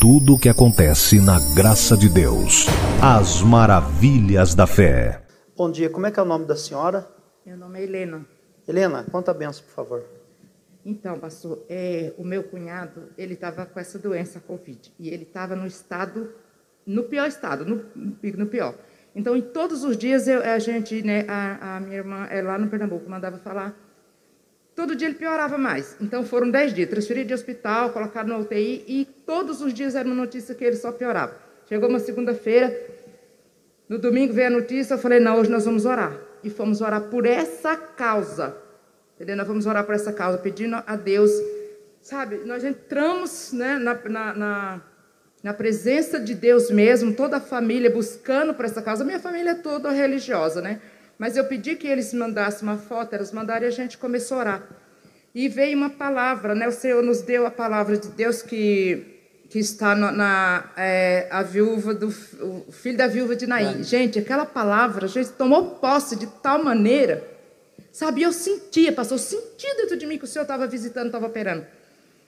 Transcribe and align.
tudo 0.00 0.34
o 0.34 0.38
que 0.38 0.48
acontece 0.48 1.20
na 1.20 1.38
graça 1.54 1.94
de 1.94 2.08
Deus. 2.08 2.64
As 3.02 3.42
maravilhas 3.42 4.54
da 4.54 4.66
fé. 4.66 5.20
Bom 5.54 5.70
dia, 5.70 5.90
como 5.90 6.06
é 6.06 6.10
que 6.10 6.18
é 6.18 6.22
o 6.22 6.26
nome 6.26 6.46
da 6.46 6.56
senhora? 6.56 7.06
Meu 7.44 7.54
nome 7.54 7.78
é 7.78 7.82
Helena. 7.82 8.24
Helena, 8.66 9.04
conta 9.12 9.30
a 9.30 9.34
benção, 9.34 9.62
por 9.62 9.74
favor. 9.74 10.04
Então, 10.86 11.18
pastor, 11.18 11.66
é, 11.68 12.14
o 12.16 12.24
meu 12.24 12.42
cunhado, 12.44 13.10
ele 13.18 13.34
estava 13.34 13.66
com 13.66 13.78
essa 13.78 13.98
doença, 13.98 14.40
Covid, 14.40 14.90
e 14.98 15.10
ele 15.10 15.24
estava 15.24 15.54
no 15.54 15.66
estado, 15.66 16.32
no 16.86 17.02
pior 17.02 17.28
estado, 17.28 17.66
no, 17.66 17.84
no 17.94 18.46
pior. 18.46 18.74
Então, 19.14 19.36
em 19.36 19.42
todos 19.42 19.84
os 19.84 19.98
dias, 19.98 20.26
eu, 20.26 20.42
a 20.42 20.58
gente, 20.58 21.02
né, 21.02 21.26
a, 21.28 21.76
a 21.76 21.80
minha 21.80 21.98
irmã, 21.98 22.24
é 22.30 22.40
lá 22.40 22.56
no 22.56 22.68
Pernambuco, 22.68 23.06
mandava 23.06 23.36
falar, 23.36 23.76
todo 24.80 24.96
dia 24.96 25.08
ele 25.08 25.16
piorava 25.16 25.58
mais. 25.58 25.94
Então, 26.00 26.24
foram 26.24 26.50
dez 26.50 26.72
dias, 26.72 26.88
transferido 26.88 27.28
de 27.28 27.34
hospital, 27.34 27.90
colocado 27.90 28.28
no 28.28 28.38
UTI, 28.38 28.82
e 28.88 29.04
todos 29.26 29.60
os 29.60 29.74
dias 29.74 29.94
era 29.94 30.06
uma 30.08 30.14
notícia 30.14 30.54
que 30.54 30.64
ele 30.64 30.76
só 30.76 30.90
piorava. 30.90 31.36
Chegou 31.68 31.86
uma 31.86 31.98
segunda-feira, 31.98 32.74
no 33.86 33.98
domingo 33.98 34.32
veio 34.32 34.46
a 34.46 34.50
notícia, 34.50 34.94
eu 34.94 34.98
falei, 34.98 35.20
não, 35.20 35.38
hoje 35.38 35.50
nós 35.50 35.66
vamos 35.66 35.84
orar. 35.84 36.18
E 36.42 36.48
fomos 36.48 36.80
orar 36.80 37.02
por 37.02 37.26
essa 37.26 37.76
causa. 37.76 38.56
Entendeu? 39.16 39.36
Nós 39.36 39.46
vamos 39.46 39.66
orar 39.66 39.84
por 39.84 39.94
essa 39.94 40.14
causa, 40.14 40.38
pedindo 40.38 40.82
a 40.86 40.96
Deus. 40.96 41.30
Sabe, 42.00 42.36
nós 42.46 42.64
entramos 42.64 43.52
né, 43.52 43.76
na, 43.76 43.94
na, 44.08 44.34
na, 44.34 44.80
na 45.42 45.52
presença 45.52 46.18
de 46.18 46.34
Deus 46.34 46.70
mesmo, 46.70 47.12
toda 47.12 47.36
a 47.36 47.40
família 47.40 47.90
buscando 47.90 48.54
por 48.54 48.64
essa 48.64 48.80
causa. 48.80 49.04
Minha 49.04 49.20
família 49.20 49.50
é 49.50 49.54
toda 49.56 49.90
religiosa, 49.90 50.62
né? 50.62 50.80
Mas 51.20 51.36
eu 51.36 51.44
pedi 51.44 51.76
que 51.76 51.86
eles 51.86 52.14
mandassem 52.14 52.66
uma 52.66 52.78
foto, 52.78 53.12
eles 53.12 53.30
mandaram 53.30 53.66
e 53.66 53.68
a 53.68 53.70
gente 53.70 53.98
começou 53.98 54.38
a 54.38 54.40
orar. 54.40 54.62
E 55.34 55.50
veio 55.50 55.76
uma 55.76 55.90
palavra, 55.90 56.54
né? 56.54 56.66
O 56.66 56.72
Senhor 56.72 57.02
nos 57.02 57.20
deu 57.20 57.44
a 57.44 57.50
palavra 57.50 57.98
de 57.98 58.08
Deus 58.08 58.40
que 58.40 59.06
que 59.50 59.58
está 59.58 59.96
na, 59.96 60.12
na 60.12 60.70
é, 60.76 61.26
a 61.30 61.42
viúva 61.42 61.92
do 61.92 62.08
o 62.08 62.72
filho 62.72 62.96
da 62.96 63.06
viúva 63.06 63.36
de 63.36 63.46
Naim. 63.46 63.80
É. 63.80 63.82
Gente, 63.82 64.18
aquela 64.18 64.46
palavra, 64.46 65.04
a 65.04 65.08
gente 65.08 65.28
tomou 65.32 65.72
posse 65.72 66.16
de 66.16 66.26
tal 66.26 66.64
maneira, 66.64 67.22
sabe? 67.92 68.22
Eu 68.22 68.32
sentia, 68.32 68.90
passou, 68.90 69.18
sentia 69.18 69.74
dentro 69.76 69.98
de 69.98 70.06
mim 70.06 70.16
que 70.16 70.24
o 70.24 70.26
Senhor 70.26 70.44
estava 70.44 70.66
visitando, 70.66 71.06
estava 71.06 71.26
operando. 71.26 71.66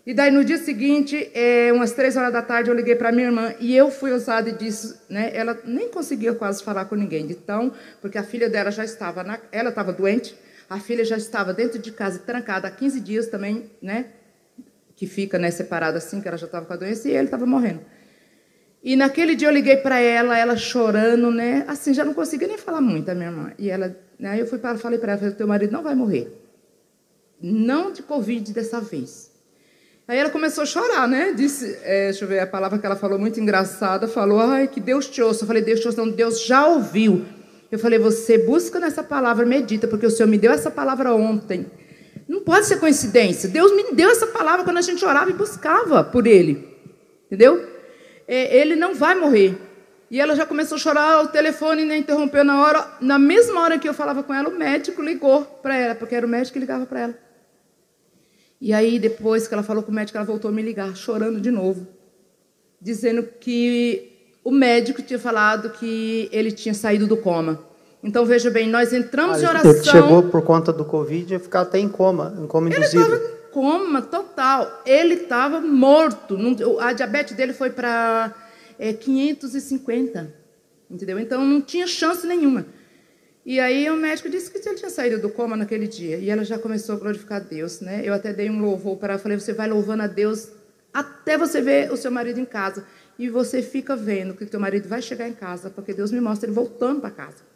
E 0.04 0.12
daí 0.12 0.30
no 0.30 0.44
dia 0.44 0.58
seguinte, 0.58 1.30
é, 1.32 1.72
umas 1.72 1.92
três 1.92 2.16
horas 2.16 2.32
da 2.32 2.42
tarde, 2.42 2.70
eu 2.70 2.74
liguei 2.74 2.96
para 2.96 3.12
minha 3.12 3.26
irmã 3.26 3.54
e 3.60 3.76
eu 3.76 3.90
fui 3.90 4.12
ousada 4.12 4.48
e 4.48 4.52
disse, 4.52 4.96
né? 5.08 5.30
Ela 5.32 5.56
nem 5.64 5.88
conseguia 5.88 6.34
quase 6.34 6.62
falar 6.62 6.86
com 6.86 6.96
ninguém, 6.96 7.26
de 7.26 7.34
tão, 7.34 7.72
porque 8.00 8.18
a 8.18 8.22
filha 8.24 8.50
dela 8.50 8.70
já 8.70 8.84
estava, 8.84 9.22
na, 9.22 9.38
ela 9.52 9.68
estava 9.68 9.92
doente, 9.92 10.36
a 10.68 10.80
filha 10.80 11.04
já 11.04 11.16
estava 11.16 11.52
dentro 11.52 11.78
de 11.78 11.92
casa 11.92 12.18
trancada 12.18 12.66
há 12.66 12.70
15 12.70 13.00
dias 13.00 13.28
também, 13.28 13.70
né? 13.80 14.06
que 15.02 15.06
fica 15.08 15.36
né, 15.36 15.50
separado 15.50 15.98
assim, 15.98 16.20
que 16.20 16.28
ela 16.28 16.36
já 16.36 16.46
estava 16.46 16.64
com 16.64 16.72
a 16.74 16.76
doença, 16.76 17.08
e 17.08 17.10
ele 17.10 17.24
estava 17.24 17.44
morrendo. 17.44 17.80
E 18.84 18.94
naquele 18.94 19.34
dia 19.34 19.48
eu 19.48 19.52
liguei 19.52 19.76
para 19.76 19.98
ela, 19.98 20.38
ela 20.38 20.56
chorando, 20.56 21.28
né? 21.28 21.64
Assim, 21.66 21.92
já 21.92 22.04
não 22.04 22.14
conseguia 22.14 22.46
nem 22.46 22.56
falar 22.56 22.80
muito, 22.80 23.08
a 23.10 23.14
minha 23.14 23.28
irmã. 23.28 23.52
E 23.58 23.68
ela, 23.68 23.96
né, 24.16 24.40
eu 24.40 24.46
fui 24.46 24.60
para 24.60 24.78
falei 24.78 25.00
para 25.00 25.10
ela, 25.10 25.20
falei, 25.20 25.34
teu 25.34 25.48
marido 25.48 25.72
não 25.72 25.82
vai 25.82 25.96
morrer. 25.96 26.32
Não 27.40 27.90
de 27.90 28.00
Covid 28.00 28.52
dessa 28.52 28.80
vez. 28.80 29.31
Aí 30.06 30.18
ela 30.18 30.30
começou 30.30 30.62
a 30.62 30.66
chorar, 30.66 31.06
né? 31.06 31.32
Disse, 31.32 31.78
é, 31.82 32.06
deixa 32.06 32.24
eu 32.24 32.28
ver 32.28 32.40
a 32.40 32.46
palavra 32.46 32.78
que 32.78 32.84
ela 32.84 32.96
falou, 32.96 33.18
muito 33.18 33.38
engraçada, 33.38 34.08
falou, 34.08 34.40
ai, 34.40 34.66
que 34.66 34.80
Deus 34.80 35.08
te 35.08 35.22
ouça. 35.22 35.44
Eu 35.44 35.46
falei, 35.46 35.62
Deus 35.62 35.80
te 35.80 35.86
ouça, 35.86 36.04
não, 36.04 36.10
Deus 36.10 36.44
já 36.44 36.66
ouviu. 36.66 37.24
Eu 37.70 37.78
falei, 37.78 37.98
você 37.98 38.36
busca 38.36 38.78
nessa 38.80 39.02
palavra, 39.02 39.46
medita, 39.46 39.86
porque 39.88 40.04
o 40.04 40.10
Senhor 40.10 40.28
me 40.28 40.36
deu 40.36 40.52
essa 40.52 40.70
palavra 40.70 41.14
ontem. 41.14 41.66
Não 42.28 42.40
pode 42.40 42.66
ser 42.66 42.78
coincidência. 42.78 43.48
Deus 43.48 43.74
me 43.74 43.92
deu 43.92 44.10
essa 44.10 44.26
palavra 44.26 44.64
quando 44.64 44.78
a 44.78 44.82
gente 44.82 45.04
orava 45.04 45.30
e 45.30 45.34
buscava 45.34 46.02
por 46.02 46.26
ele. 46.26 46.68
Entendeu? 47.26 47.66
É, 48.26 48.56
ele 48.56 48.76
não 48.76 48.94
vai 48.94 49.14
morrer. 49.14 49.56
E 50.10 50.20
ela 50.20 50.36
já 50.36 50.44
começou 50.44 50.76
a 50.76 50.78
chorar, 50.78 51.22
o 51.22 51.28
telefone 51.28 51.86
né, 51.86 51.96
interrompeu 51.96 52.44
na 52.44 52.60
hora. 52.60 52.86
Na 53.00 53.18
mesma 53.18 53.62
hora 53.62 53.78
que 53.78 53.88
eu 53.88 53.94
falava 53.94 54.22
com 54.22 54.34
ela, 54.34 54.50
o 54.50 54.58
médico 54.58 55.00
ligou 55.00 55.42
para 55.62 55.74
ela, 55.74 55.94
porque 55.94 56.14
era 56.14 56.26
o 56.26 56.28
médico 56.28 56.52
que 56.52 56.58
ligava 56.58 56.84
para 56.84 57.00
ela. 57.00 57.14
E 58.64 58.72
aí, 58.72 58.96
depois 58.96 59.48
que 59.48 59.54
ela 59.54 59.64
falou 59.64 59.82
com 59.82 59.90
o 59.90 59.94
médico, 59.94 60.16
ela 60.16 60.24
voltou 60.24 60.48
a 60.48 60.54
me 60.54 60.62
ligar, 60.62 60.94
chorando 60.94 61.40
de 61.40 61.50
novo, 61.50 61.84
dizendo 62.80 63.24
que 63.40 64.08
o 64.44 64.52
médico 64.52 65.02
tinha 65.02 65.18
falado 65.18 65.70
que 65.70 66.28
ele 66.30 66.52
tinha 66.52 66.72
saído 66.72 67.08
do 67.08 67.16
coma. 67.16 67.58
Então, 68.04 68.24
veja 68.24 68.52
bem, 68.52 68.68
nós 68.68 68.92
entramos 68.92 69.42
em 69.42 69.46
oração. 69.46 69.72
Ele 69.72 69.82
chegou 69.82 70.22
por 70.22 70.42
conta 70.42 70.72
do 70.72 70.84
Covid 70.84 71.34
a 71.34 71.40
ficar 71.40 71.62
até 71.62 71.80
em 71.80 71.88
coma, 71.88 72.38
em 72.40 72.46
coma 72.46 72.68
induzido. 72.68 73.04
Ele 73.04 73.14
estava 73.14 73.32
em 73.32 73.50
coma 73.50 74.02
total. 74.02 74.82
Ele 74.86 75.14
estava 75.14 75.60
morto. 75.60 76.38
A 76.78 76.92
diabetes 76.92 77.34
dele 77.34 77.52
foi 77.52 77.70
para 77.70 78.32
é, 78.78 78.92
550. 78.92 80.34
Entendeu? 80.88 81.18
Então, 81.18 81.44
não 81.44 81.60
tinha 81.60 81.88
chance 81.88 82.24
nenhuma. 82.28 82.64
E 83.44 83.58
aí 83.58 83.90
o 83.90 83.96
médico 83.96 84.28
disse 84.28 84.50
que 84.50 84.58
ele 84.58 84.76
tinha 84.76 84.90
saído 84.90 85.20
do 85.20 85.28
coma 85.28 85.56
naquele 85.56 85.88
dia. 85.88 86.16
E 86.16 86.30
ela 86.30 86.44
já 86.44 86.58
começou 86.58 86.94
a 86.94 86.98
glorificar 86.98 87.40
a 87.40 87.44
Deus, 87.44 87.80
né? 87.80 88.02
Eu 88.04 88.14
até 88.14 88.32
dei 88.32 88.48
um 88.48 88.60
louvor 88.60 88.96
para 88.96 89.14
ela. 89.14 89.22
Falei, 89.22 89.38
você 89.38 89.52
vai 89.52 89.68
louvando 89.68 90.04
a 90.04 90.06
Deus 90.06 90.48
até 90.94 91.36
você 91.36 91.60
ver 91.60 91.90
o 91.90 91.96
seu 91.96 92.10
marido 92.10 92.38
em 92.38 92.44
casa. 92.44 92.86
E 93.18 93.28
você 93.28 93.60
fica 93.60 93.96
vendo 93.96 94.34
que 94.34 94.44
o 94.44 94.46
teu 94.46 94.60
marido 94.60 94.88
vai 94.88 95.02
chegar 95.02 95.28
em 95.28 95.32
casa, 95.32 95.70
porque 95.70 95.92
Deus 95.92 96.12
me 96.12 96.20
mostra 96.20 96.48
ele 96.48 96.54
voltando 96.54 97.00
para 97.00 97.10
casa. 97.10 97.52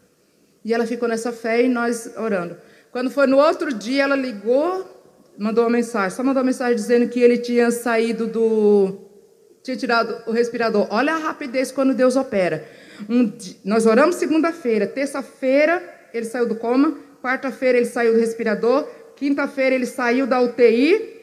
E 0.65 0.75
ela 0.75 0.87
ficou 0.87 1.09
nessa 1.09 1.33
fé 1.33 1.63
e 1.63 1.69
nós 1.69 2.11
orando. 2.17 2.57
Quando 2.91 3.11
foi 3.11 3.27
no 3.27 3.37
outro 3.37 3.73
dia, 3.73 4.03
ela 4.03 4.17
ligou, 4.17 4.85
mandou 5.39 5.65
uma 5.65 5.71
mensagem. 5.71 6.17
Só 6.17 6.25
mandou 6.25 6.43
uma 6.43 6.47
mensagem 6.47 6.75
dizendo 6.75 7.09
que 7.09 7.21
ele 7.21 7.39
tinha 7.39 7.71
saído 7.71 8.27
do. 8.27 8.99
tinha 9.63 9.77
tirado 9.77 10.23
o 10.27 10.33
respirador. 10.33 10.89
Olha 10.91 11.15
a 11.15 11.19
rapidez 11.19 11.71
quando 11.71 11.95
Deus 11.95 12.17
opera. 12.17 12.67
Um, 13.09 13.33
nós 13.65 13.87
oramos 13.87 14.17
segunda-feira. 14.17 14.87
Terça-feira, 14.87 15.83
ele 16.13 16.27
saiu 16.27 16.47
do 16.47 16.57
coma. 16.57 16.99
Quarta-feira, 17.23 17.79
ele 17.79 17.87
saiu 17.87 18.15
do 18.15 18.21
respirador. 18.21 18.89
Quinta-feira, 19.17 19.75
ele 19.75 19.87
saiu 19.87 20.27
da 20.27 20.41
UTI. 20.41 21.15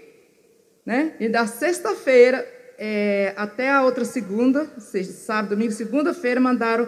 Né? 0.86 1.14
E 1.20 1.30
da 1.30 1.48
sexta-feira 1.48 2.46
é, 2.78 3.34
até 3.36 3.70
a 3.70 3.84
outra 3.84 4.04
segunda, 4.04 4.68
sábado, 4.78 5.50
domingo, 5.52 5.72
segunda-feira, 5.72 6.40
mandaram 6.40 6.88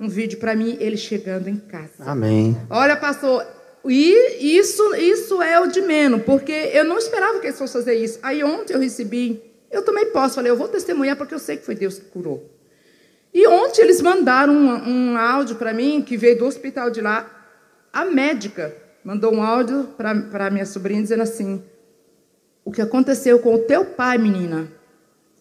um 0.00 0.08
vídeo 0.08 0.38
para 0.38 0.54
mim, 0.54 0.76
ele 0.80 0.96
chegando 0.96 1.48
em 1.48 1.56
casa. 1.56 2.04
Amém. 2.04 2.56
Olha, 2.70 2.96
pastor, 2.96 3.46
e 3.84 4.56
isso, 4.58 4.94
isso 4.96 5.42
é 5.42 5.60
o 5.60 5.66
de 5.66 5.80
menos, 5.80 6.22
porque 6.22 6.52
eu 6.52 6.84
não 6.84 6.98
esperava 6.98 7.38
que 7.40 7.46
eles 7.46 7.58
fossem 7.58 7.80
fazer 7.80 7.94
isso. 7.94 8.18
Aí 8.22 8.42
ontem 8.42 8.74
eu 8.74 8.80
recebi, 8.80 9.42
eu 9.70 9.82
também 9.82 10.06
posso, 10.06 10.36
falei, 10.36 10.50
eu 10.50 10.56
vou 10.56 10.68
testemunhar 10.68 11.16
porque 11.16 11.34
eu 11.34 11.38
sei 11.38 11.56
que 11.56 11.64
foi 11.64 11.74
Deus 11.74 11.98
que 11.98 12.06
curou. 12.06 12.57
E 13.32 13.46
ontem 13.46 13.82
eles 13.82 14.00
mandaram 14.00 14.52
um, 14.52 15.12
um 15.12 15.18
áudio 15.18 15.56
para 15.56 15.72
mim, 15.72 16.02
que 16.02 16.16
veio 16.16 16.38
do 16.38 16.46
hospital 16.46 16.90
de 16.90 17.00
lá. 17.00 17.26
A 17.92 18.04
médica 18.04 18.74
mandou 19.04 19.32
um 19.32 19.42
áudio 19.42 19.88
para 19.96 20.50
minha 20.50 20.66
sobrinha 20.66 21.02
dizendo 21.02 21.22
assim: 21.22 21.62
O 22.64 22.72
que 22.72 22.82
aconteceu 22.82 23.38
com 23.38 23.54
o 23.54 23.58
teu 23.58 23.84
pai, 23.84 24.18
menina, 24.18 24.68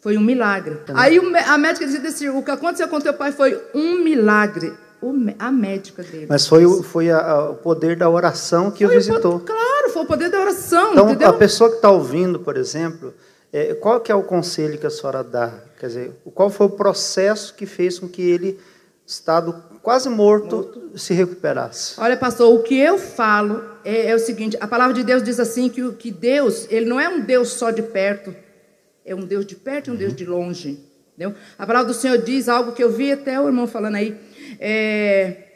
foi 0.02 0.18
um 0.18 0.22
milagre. 0.22 0.76
Tá. 0.86 0.94
Aí 0.96 1.20
a 1.48 1.58
médica 1.58 1.86
dizia 1.86 2.08
assim: 2.08 2.30
o 2.30 2.44
que 2.44 2.52
aconteceu 2.52 2.88
com 2.88 3.00
teu 3.00 3.14
pai 3.14 3.32
foi 3.32 3.62
um 3.74 4.04
milagre. 4.04 4.74
O, 5.02 5.14
a 5.38 5.52
médica 5.52 6.02
dele. 6.02 6.26
Mas 6.28 6.48
foi, 6.48 6.66
o, 6.66 6.82
foi 6.82 7.12
a, 7.12 7.20
a, 7.20 7.50
o 7.52 7.56
poder 7.56 7.96
da 7.96 8.10
oração 8.10 8.72
que 8.72 8.84
foi 8.84 8.96
o 8.96 9.00
visitou. 9.00 9.36
O, 9.36 9.40
claro, 9.42 9.90
foi 9.92 10.02
o 10.02 10.06
poder 10.06 10.30
da 10.30 10.40
oração. 10.40 10.94
Então, 10.94 11.10
entendeu? 11.10 11.30
a 11.30 11.34
pessoa 11.34 11.70
que 11.70 11.76
está 11.76 11.92
ouvindo, 11.92 12.40
por 12.40 12.58
exemplo, 12.58 13.14
é, 13.54 13.76
qual 13.76 14.00
que 14.00 14.12
é 14.12 14.16
o 14.16 14.24
conselho 14.24 14.80
que 14.80 14.88
a 14.88 14.90
senhora 14.90 15.24
dá? 15.24 15.54
Quer 15.80 15.88
dizer, 15.88 16.12
qual 16.34 16.50
foi 16.50 16.68
o 16.68 16.72
processo 16.72 17.54
que 17.54 17.66
fez 17.66 18.00
com 18.00 18.08
que 18.08 18.22
ele, 18.22 18.60
estado 19.06 19.64
quase 19.82 20.10
morto, 20.10 20.56
morto. 20.56 20.98
se 20.98 21.14
recuperasse? 21.14 22.00
Olha, 22.00 22.18
pastor, 22.18 22.54
o 22.54 22.64
que 22.64 22.78
eu 22.78 22.98
falo 22.98 23.64
é, 23.86 24.10
é, 24.10 24.16
o 24.16 24.20
seguinte: 24.20 24.58
a 24.60 24.68
palavra 24.68 24.94
de 24.94 25.04
Deus 25.04 25.22
diz 25.22 25.40
assim 25.40 25.70
que, 25.70 25.92
que 25.94 26.12
Deus, 26.12 26.68
ele 26.70 26.86
não 26.88 27.00
é 27.00 27.08
um 27.08 27.22
Deus 27.22 27.50
só 27.50 27.72
de 27.72 27.84
perto 27.84 28.34
é 29.08 29.16
um 29.16 29.26
Deus 29.26 29.46
de 29.46 29.56
perto 29.56 29.90
e 29.90 29.92
um 29.94 29.96
Deus 29.96 30.14
de 30.14 30.26
longe. 30.26 30.80
Entendeu? 31.16 31.34
A 31.58 31.66
palavra 31.66 31.88
do 31.88 31.98
Senhor 31.98 32.18
diz 32.18 32.50
algo 32.50 32.74
que 32.74 32.84
eu 32.84 32.92
vi 32.92 33.14
até 33.14 33.40
o 33.40 33.48
irmão 33.48 33.66
falando 33.66 33.96
aí. 33.96 34.16
É, 34.60 35.47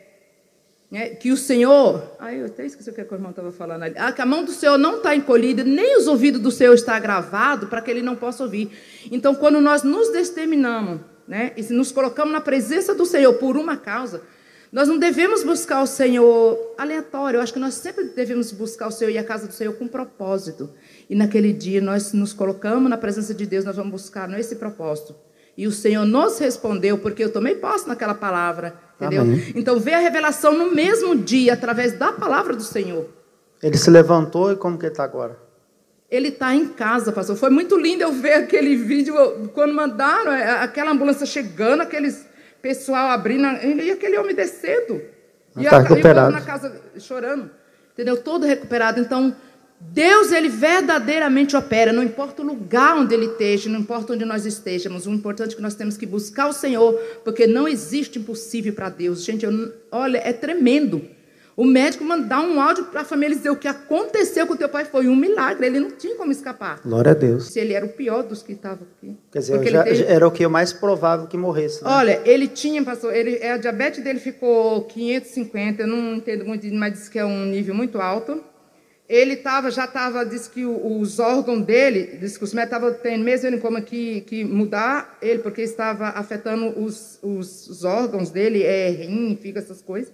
é, 0.91 1.09
que 1.09 1.31
o 1.31 1.38
Senhor. 1.38 2.03
Ai, 2.19 2.41
eu 2.41 2.47
até 2.47 2.65
esqueci 2.65 2.89
o 2.89 2.93
que, 2.93 3.01
o 3.01 3.13
irmão 3.13 3.29
estava 3.29 3.51
falando 3.51 3.83
ali. 3.83 3.95
Ah, 3.97 4.11
que 4.11 4.21
a 4.21 4.25
mão 4.25 4.43
do 4.43 4.51
Senhor 4.51 4.77
não 4.77 4.97
está 4.97 5.15
encolhida, 5.15 5.63
nem 5.63 5.97
os 5.97 6.07
ouvidos 6.07 6.41
do 6.41 6.51
Senhor 6.51 6.73
está 6.73 6.99
gravado 6.99 7.67
para 7.67 7.81
que 7.81 7.89
ele 7.89 8.01
não 8.01 8.15
possa 8.15 8.43
ouvir. 8.43 8.69
Então, 9.09 9.33
quando 9.33 9.61
nós 9.61 9.83
nos 9.83 10.11
determinamos, 10.11 10.99
né, 11.25 11.53
e 11.55 11.63
se 11.63 11.71
nos 11.71 11.91
colocamos 11.93 12.33
na 12.33 12.41
presença 12.41 12.93
do 12.93 13.05
Senhor 13.05 13.33
por 13.35 13.55
uma 13.55 13.77
causa, 13.77 14.21
nós 14.69 14.88
não 14.88 14.97
devemos 14.97 15.43
buscar 15.43 15.81
o 15.81 15.88
Senhor 15.88 16.75
aleatório. 16.77 17.37
Eu 17.37 17.41
acho 17.41 17.53
que 17.53 17.59
nós 17.59 17.73
sempre 17.75 18.05
devemos 18.05 18.51
buscar 18.51 18.87
o 18.87 18.91
Senhor 18.91 19.11
e 19.11 19.17
a 19.17 19.23
casa 19.23 19.47
do 19.47 19.53
Senhor 19.53 19.73
com 19.73 19.87
propósito. 19.87 20.69
E 21.09 21.15
naquele 21.15 21.53
dia 21.53 21.79
nós 21.79 22.11
nos 22.11 22.33
colocamos 22.33 22.89
na 22.89 22.97
presença 22.97 23.33
de 23.33 23.45
Deus, 23.45 23.63
nós 23.63 23.77
vamos 23.77 23.91
buscar 23.91 24.27
nesse 24.27 24.55
propósito. 24.55 25.15
E 25.57 25.67
o 25.67 25.71
Senhor 25.71 26.05
nos 26.05 26.39
respondeu, 26.39 26.97
porque 26.97 27.23
eu 27.23 27.31
tomei 27.31 27.55
posse 27.55 27.87
naquela 27.87 28.13
palavra, 28.13 28.73
entendeu? 29.01 29.21
Amém. 29.24 29.53
Então 29.56 29.80
vê 29.80 29.94
a 29.94 30.00
revelação 30.00 30.57
no 30.57 30.74
mesmo 30.74 31.15
dia, 31.15 31.53
através 31.53 31.94
da 31.94 32.12
palavra 32.12 32.56
do 32.56 32.63
Senhor. 32.63 33.07
Ele 33.62 33.77
se 33.77 33.89
levantou 33.89 34.51
e 34.51 34.56
como 34.56 34.77
que 34.77 34.86
ele 34.86 34.94
está 34.94 35.03
agora? 35.03 35.38
Ele 36.09 36.27
está 36.27 36.53
em 36.53 36.68
casa, 36.68 37.12
pastor. 37.12 37.36
Foi 37.36 37.50
muito 37.50 37.77
lindo 37.77 38.03
eu 38.03 38.12
ver 38.12 38.33
aquele 38.33 38.75
vídeo 38.75 39.15
quando 39.53 39.74
mandaram 39.74 40.31
é, 40.31 40.62
aquela 40.62 40.92
ambulância 40.92 41.25
chegando, 41.25 41.81
aqueles 41.81 42.25
pessoal 42.62 43.09
abrindo 43.09 43.45
e 43.63 43.92
aquele 43.92 44.18
homem 44.18 44.36
descendo. 44.36 45.01
E 45.57 45.63
tá 45.63 45.80
recuperado. 45.80 46.31
na 46.31 46.42
casa 46.42 46.80
chorando. 47.00 47.50
Entendeu? 47.94 48.18
Todo 48.18 48.45
recuperado. 48.45 49.00
Então, 49.00 49.36
Deus, 49.89 50.31
ele 50.31 50.48
verdadeiramente 50.48 51.56
opera, 51.56 51.92
não 51.92 52.04
importa 52.04 52.42
o 52.42 52.45
lugar 52.45 52.98
onde 52.98 53.13
ele 53.13 53.25
esteja, 53.25 53.69
não 53.69 53.81
importa 53.81 54.13
onde 54.13 54.24
nós 54.24 54.45
estejamos, 54.45 55.06
o 55.06 55.12
importante 55.12 55.54
é 55.54 55.56
que 55.56 55.62
nós 55.62 55.75
temos 55.75 55.98
que 55.98 56.06
buscar 56.06 56.48
o 56.48 56.54
Senhor, 56.54 56.94
porque 57.25 57.45
não 57.45 57.68
existe 57.68 58.18
impossível 58.18 58.72
para 58.72 58.89
Deus. 58.89 59.24
Gente, 59.24 59.45
eu, 59.45 59.74
olha, 59.92 60.18
é 60.19 60.31
tremendo. 60.31 61.01
O 61.56 61.66
médico 61.66 62.04
mandar 62.04 62.42
um 62.42 62.62
áudio 62.62 62.86
para 62.86 63.01
a 63.01 63.06
família 63.06 63.36
dizer 63.36 63.50
o 63.50 63.56
que 63.56 63.68
aconteceu 63.68 64.48
com 64.48 64.54
o 64.54 64.57
teu 64.57 64.69
pai 64.69 64.86
foi 64.86 65.07
um 65.07 65.16
milagre, 65.16 65.68
ele 65.68 65.80
não 65.80 65.92
tinha 65.92 66.16
como 66.16 66.31
escapar. 66.31 66.80
Glória 66.83 67.12
a 67.12 67.13
Deus. 67.13 67.51
Se 67.51 67.60
ele 67.60 67.74
era 67.74 67.86
o 67.86 67.89
pior 67.89 68.24
dos 68.24 68.42
que 68.42 68.54
estavam 68.54 68.88
aqui. 68.98 69.18
Quer 69.31 69.39
dizer, 69.39 69.69
já, 69.69 69.83
teve... 69.83 70.04
era 70.06 70.25
o 70.25 70.31
que 70.31 70.48
mais 70.48 70.72
provável 70.72 71.28
que 71.28 71.38
morresse. 71.38 71.83
Né? 71.83 71.89
Olha, 71.92 72.22
ele 72.25 72.48
tinha, 72.48 72.81
pastor, 72.83 73.13
ele, 73.13 73.44
a 73.44 73.57
diabetes 73.57 74.01
dele 74.04 74.19
ficou 74.19 74.86
550, 74.86 75.83
eu 75.83 75.88
não 75.88 76.16
entendo 76.16 76.45
muito, 76.45 76.66
mas 76.74 76.94
diz 76.94 77.10
que 77.10 77.19
é 77.19 77.25
um 77.25 77.45
nível 77.45 77.75
muito 77.75 78.00
alto. 78.00 78.42
Ele 79.11 79.35
tava, 79.35 79.69
já 79.69 79.83
estava, 79.83 80.25
disse 80.25 80.49
que 80.49 80.65
os 80.65 81.19
órgãos 81.19 81.65
dele, 81.65 82.17
disse 82.17 82.37
que 82.37 82.45
os 82.45 82.53
médicos 82.53 82.77
estavam 82.77 82.97
tendo 83.03 83.25
mesmo 83.25 83.45
ele 83.45 83.57
como 83.57 83.81
que, 83.81 84.21
que 84.21 84.45
mudar 84.45 85.17
ele, 85.21 85.39
porque 85.39 85.61
estava 85.61 86.07
afetando 86.11 86.79
os, 86.81 87.19
os, 87.21 87.67
os 87.67 87.83
órgãos 87.83 88.29
dele, 88.29 88.63
é, 88.63 88.89
rim, 88.89 89.35
fica 89.35 89.59
essas 89.59 89.81
coisas. 89.81 90.13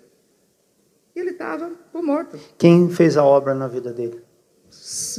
E 1.15 1.19
ele 1.19 1.29
estava 1.29 1.69
por 1.93 2.01
morto. 2.01 2.39
Quem 2.57 2.89
fez 2.89 3.17
a 3.17 3.23
obra 3.23 3.53
na 3.53 3.67
vida 3.67 3.93
dele? 3.93 4.19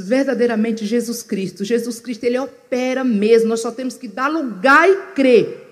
Verdadeiramente 0.00 0.84
Jesus 0.84 1.22
Cristo. 1.22 1.64
Jesus 1.64 2.00
Cristo, 2.00 2.24
ele 2.24 2.36
opera 2.36 3.04
mesmo. 3.04 3.48
Nós 3.48 3.60
só 3.60 3.70
temos 3.70 3.96
que 3.96 4.08
dar 4.08 4.26
lugar 4.26 4.90
e 4.90 4.96
crer. 5.14 5.68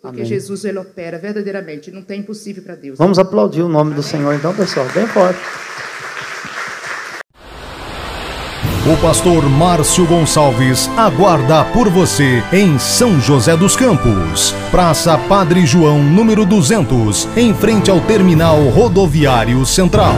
Porque 0.00 0.20
Amém. 0.20 0.24
Jesus, 0.24 0.64
ele 0.64 0.78
opera 0.78 1.18
verdadeiramente. 1.18 1.90
Não 1.90 2.02
tem 2.02 2.20
impossível 2.20 2.62
para 2.62 2.76
Deus. 2.76 2.96
Vamos 2.96 3.18
aplaudir 3.18 3.62
o 3.62 3.68
nome 3.68 3.92
do 3.92 4.04
Senhor, 4.04 4.32
então, 4.34 4.54
pessoal. 4.54 4.86
Bem 4.94 5.08
forte. 5.08 5.40
O 8.90 8.96
pastor 8.96 9.48
Márcio 9.48 10.04
Gonçalves 10.04 10.90
aguarda 10.96 11.64
por 11.66 11.88
você 11.88 12.42
em 12.52 12.76
São 12.76 13.20
José 13.20 13.56
dos 13.56 13.76
Campos. 13.76 14.52
Praça 14.72 15.16
Padre 15.16 15.64
João, 15.64 16.02
número 16.02 16.44
200, 16.44 17.28
em 17.36 17.54
frente 17.54 17.88
ao 17.88 18.00
Terminal 18.00 18.58
Rodoviário 18.70 19.64
Central. 19.64 20.16